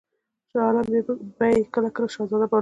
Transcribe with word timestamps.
شاه 0.51 0.63
عالم 0.67 0.85
به 1.37 1.45
یې 1.51 1.59
کله 1.73 1.89
کله 1.95 2.07
شهزاده 2.13 2.45
باله. 2.51 2.59